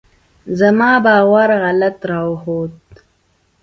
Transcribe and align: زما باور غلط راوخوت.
زما 0.59 0.91
باور 1.05 1.49
غلط 1.63 1.97
راوخوت. 2.09 2.79